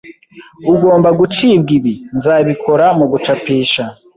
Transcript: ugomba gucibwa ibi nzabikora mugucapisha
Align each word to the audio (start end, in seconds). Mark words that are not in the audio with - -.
ugomba 0.73 1.09
gucibwa 1.19 1.71
ibi 1.77 1.93
nzabikora 2.17 2.85
mugucapisha 2.97 3.83